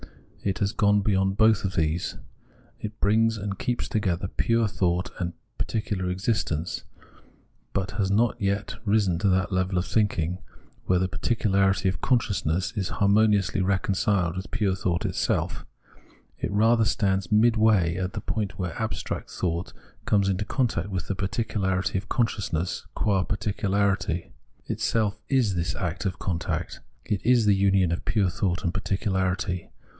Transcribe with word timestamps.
It 0.43 0.57
has 0.57 0.71
gone 0.71 1.01
beyond 1.01 1.37
both 1.37 1.63
of 1.63 1.75
these; 1.75 2.17
it 2.79 2.99
brings 2.99 3.37
and 3.37 3.59
keeps 3.59 3.87
together 3.87 4.27
pure 4.27 4.67
thought 4.67 5.11
and 5.19 5.33
particular 5.59 6.09
existence, 6.09 6.83
but 7.73 7.91
has 7.91 8.09
not 8.09 8.41
yet 8.41 8.77
risen 8.83 9.19
to 9.19 9.27
that 9.29 9.51
level 9.51 9.77
of 9.77 9.85
thinking 9.85 10.39
where 10.85 10.97
the 10.97 11.07
particularity 11.07 11.87
of 11.87 12.01
consciousness 12.01 12.73
is 12.75 12.89
harmoniously 12.89 13.61
reconciled 13.61 14.35
with 14.35 14.49
pure 14.49 14.73
thought 14.75 15.05
itself. 15.05 15.63
It 16.39 16.51
rather 16.51 16.85
stands 16.85 17.31
midway, 17.31 17.95
at 17.97 18.13
the 18.13 18.21
point 18.21 18.57
where 18.57 18.73
abstract 18.81 19.29
thought 19.29 19.71
comes 20.05 20.27
in 20.27 20.37
contact 20.39 20.89
with 20.89 21.07
the 21.07 21.15
particularity 21.15 21.99
of 21.99 22.09
consciousness 22.09 22.87
qua 22.95 23.21
The 23.21 23.27
Unhappy 23.27 23.27
Consciousness 23.27 24.23
207 24.25 24.25
particularity. 24.25 24.33
Itself 24.65 25.19
is 25.29 25.53
this 25.53 25.75
act 25.75 26.07
of 26.07 26.17
contact; 26.17 26.79
it 27.05 27.23
is 27.23 27.45
the 27.45 27.53
union 27.53 27.91
of 27.91 28.05
pure 28.05 28.31
thought 28.31 28.63
and 28.63 28.73
particularity. 28.73 29.67